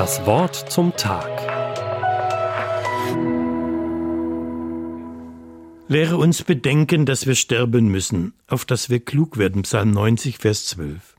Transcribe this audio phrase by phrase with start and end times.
[0.00, 1.28] Das Wort zum Tag.
[5.88, 9.60] Lehre uns bedenken, dass wir sterben müssen, auf dass wir klug werden.
[9.60, 11.16] Psalm 90, Vers 12.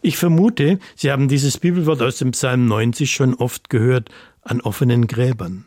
[0.00, 4.08] Ich vermute, Sie haben dieses Bibelwort aus dem Psalm 90 schon oft gehört
[4.40, 5.66] an offenen Gräbern.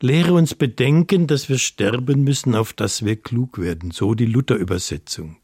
[0.00, 5.36] Lehre uns bedenken, dass wir sterben müssen, auf dass wir klug werden, so die Luther-Übersetzung.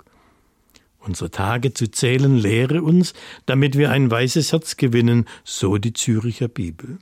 [1.06, 3.14] Unsere Tage zu zählen lehre uns,
[3.46, 6.98] damit wir ein weißes Herz gewinnen, so die Züricher Bibel.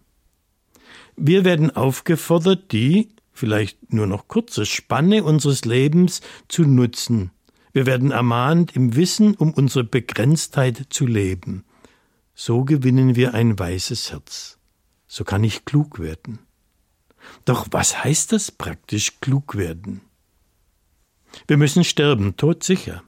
[1.16, 7.30] Wir werden aufgefordert, die, vielleicht nur noch kurze Spanne unseres Lebens zu nutzen.
[7.72, 11.64] Wir werden ermahnt, im Wissen um unsere Begrenztheit zu leben.
[12.34, 14.58] So gewinnen wir ein weißes Herz.
[15.06, 16.40] So kann ich klug werden.
[17.46, 20.02] Doch was heißt das praktisch klug werden?
[21.46, 23.02] Wir müssen sterben, todsicher.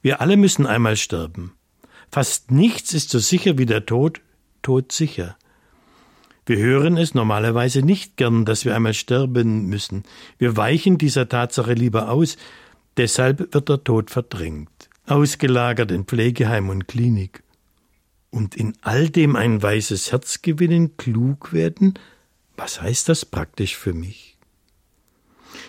[0.00, 1.52] Wir alle müssen einmal sterben.
[2.10, 4.20] Fast nichts ist so sicher wie der Tod,
[4.62, 5.36] todsicher.
[6.44, 10.02] Wir hören es normalerweise nicht gern, dass wir einmal sterben müssen.
[10.38, 12.36] Wir weichen dieser Tatsache lieber aus.
[12.96, 17.42] Deshalb wird der Tod verdrängt, ausgelagert in Pflegeheim und Klinik.
[18.30, 21.94] Und in all dem ein weißes Herz gewinnen, klug werden,
[22.56, 24.36] was heißt das praktisch für mich?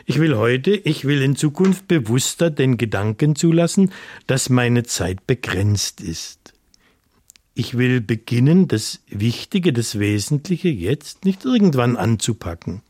[0.06, 3.92] Ich will heute, ich will in Zukunft bewusster den Gedanken zulassen,
[4.28, 6.54] dass meine Zeit begrenzt ist.
[7.56, 12.82] Ich will beginnen, das Wichtige, das Wesentliche jetzt nicht irgendwann anzupacken.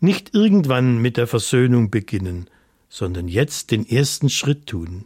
[0.00, 2.48] Nicht irgendwann mit der Versöhnung beginnen,
[2.88, 5.04] sondern jetzt den ersten Schritt tun.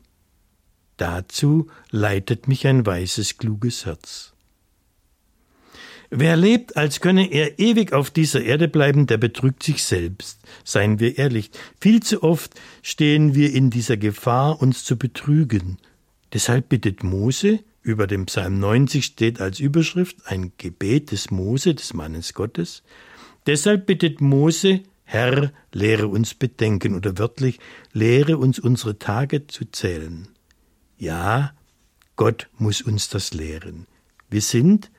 [0.96, 4.32] Dazu leitet mich ein weißes, kluges Herz.
[6.10, 10.40] Wer lebt, als könne er ewig auf dieser Erde bleiben, der betrügt sich selbst.
[10.64, 15.78] Seien wir ehrlich, viel zu oft stehen wir in dieser Gefahr, uns zu betrügen.
[16.32, 21.92] Deshalb bittet Mose, über dem Psalm 90 steht als Überschrift ein Gebet des Mose, des
[21.92, 22.82] Mannes Gottes.
[23.46, 27.58] Deshalb bittet Mose, Herr, lehre uns bedenken oder wörtlich,
[27.92, 30.28] lehre uns unsere Tage zu zählen.
[30.98, 31.52] Ja,
[32.16, 33.86] Gott muss uns das lehren.
[34.28, 34.90] Wir sind,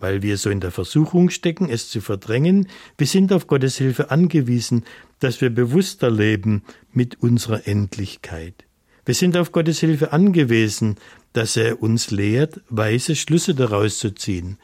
[0.00, 2.68] weil wir so in der Versuchung stecken, es zu verdrängen.
[2.96, 4.84] Wir sind auf Gottes Hilfe angewiesen,
[5.20, 8.64] dass wir bewusster leben mit unserer Endlichkeit.
[9.04, 10.96] Wir sind auf Gottes Hilfe angewiesen,
[11.32, 14.58] dass er uns lehrt, weise Schlüsse daraus zu ziehen.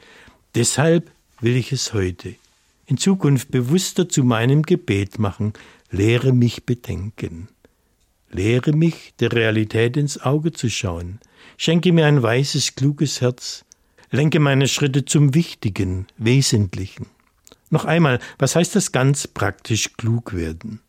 [0.55, 2.35] Deshalb will ich es heute
[2.85, 5.53] in Zukunft bewusster zu meinem Gebet machen,
[5.89, 7.47] lehre mich bedenken.
[8.29, 11.19] Lehre mich, der Realität ins Auge zu schauen.
[11.57, 13.64] Schenke mir ein weises, kluges Herz,
[14.15, 17.07] lenke meine Schritte zum Wichtigen, Wesentlichen.
[17.69, 20.79] Noch einmal, was heißt das ganz praktisch klug werden?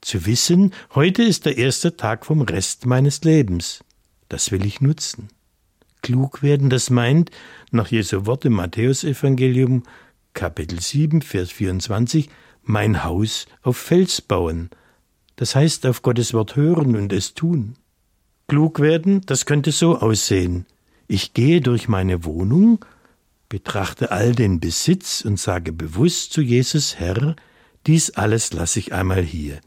[0.00, 3.82] Zu wissen, heute ist der erste Tag vom Rest meines Lebens.
[4.28, 5.28] Das will ich nutzen.
[6.02, 7.30] Klug werden, das meint,
[7.70, 9.82] nach Jesu Wort im Matthäusevangelium,
[10.34, 12.28] Kapitel 7, Vers 24,
[12.62, 14.70] mein Haus auf Fels bauen.
[15.36, 17.76] Das heißt, auf Gottes Wort hören und es tun.
[18.46, 20.66] Klug werden, das könnte so aussehen.
[21.06, 22.84] Ich gehe durch meine Wohnung,
[23.48, 27.36] betrachte all den Besitz und sage bewusst zu Jesus, Herr,
[27.86, 29.60] dies alles lasse ich einmal hier.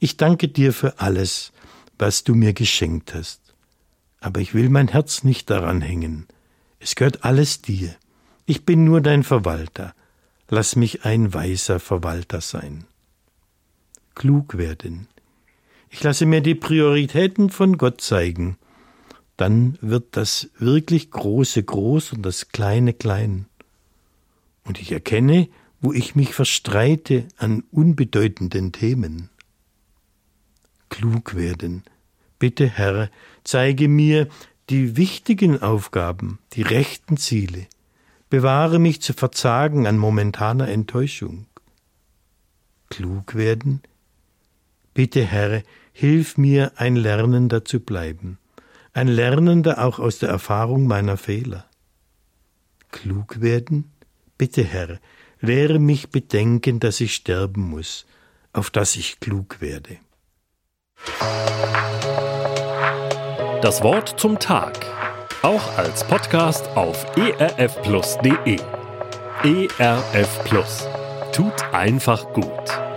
[0.00, 1.52] Ich danke dir für alles,
[1.98, 3.54] was du mir geschenkt hast.
[4.18, 6.26] Aber ich will mein Herz nicht daran hängen.
[6.80, 7.94] Es gehört alles dir.
[8.46, 9.94] Ich bin nur dein Verwalter.
[10.48, 12.86] Lass mich ein weiser Verwalter sein.
[14.16, 15.06] Klug werden.
[15.88, 18.58] Ich lasse mir die Prioritäten von Gott zeigen
[19.40, 23.46] dann wird das wirklich Große groß und das Kleine klein.
[24.64, 25.48] Und ich erkenne,
[25.80, 29.30] wo ich mich verstreite an unbedeutenden Themen.
[30.90, 31.84] Klug werden.
[32.38, 33.10] Bitte, Herr,
[33.42, 34.28] zeige mir
[34.68, 37.66] die wichtigen Aufgaben, die rechten Ziele.
[38.28, 41.46] Bewahre mich zu verzagen an momentaner Enttäuschung.
[42.90, 43.80] Klug werden?
[44.92, 45.62] Bitte, Herr,
[45.94, 48.36] hilf mir, ein Lernender zu bleiben
[48.92, 51.66] ein Lernender auch aus der Erfahrung meiner Fehler.
[52.90, 53.92] Klug werden?
[54.36, 54.98] Bitte, Herr,
[55.40, 58.06] lehre mich bedenken, dass ich sterben muss,
[58.52, 59.98] auf dass ich klug werde.
[63.62, 64.86] Das Wort zum Tag,
[65.42, 68.58] auch als Podcast auf erfplus.de.
[69.42, 70.88] ERF Plus
[71.32, 72.89] tut einfach gut.